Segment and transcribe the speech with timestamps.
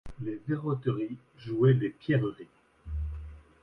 [0.23, 2.47] Les verroteries jouaient les pierreries.